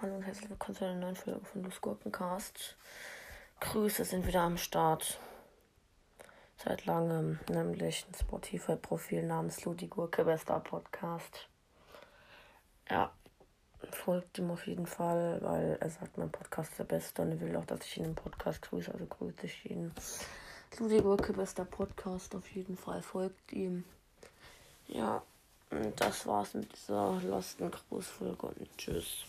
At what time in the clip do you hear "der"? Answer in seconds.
16.78-16.84